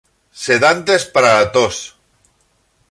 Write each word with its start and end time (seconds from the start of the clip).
Sedantes 0.43 1.05
para 1.05 1.31
la 1.35 1.51
tos. 1.51 1.77